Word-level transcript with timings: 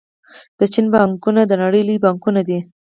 د 0.59 0.61
چین 0.73 0.85
بانکونه 0.93 1.41
د 1.45 1.53
نړۍ 1.63 1.81
لوی 1.87 1.97
بانکونه 2.05 2.41
دي. 2.47 2.59